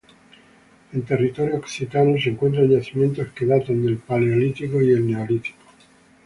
[0.93, 5.59] En territorio occitano se encuentran yacimientos que datan del Paleolítico y el Neolítico.